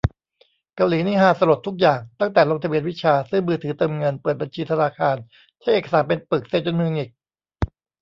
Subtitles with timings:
[0.75, 5.15] เกาหลีนี่ฮาสลดทุกอย่าง ตั้งแต่ลงทะเบียนวิชา ซื้อมือถือเติมเงิน เปิดบัญชีธนาคาร
[5.59, 7.09] ใช้เอกสารเป็นปึก เซ็นจนมือหงิก